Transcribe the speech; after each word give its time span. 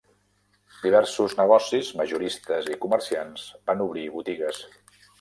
Diversos 0.85 1.35
negocis, 1.41 1.93
majoristes 2.01 2.73
i 2.77 2.81
comerciants, 2.87 3.47
van 3.71 3.89
obrir 3.89 4.11
botigues. 4.19 4.69